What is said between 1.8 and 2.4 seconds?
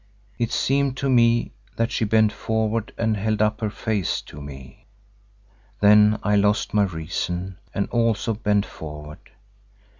she bent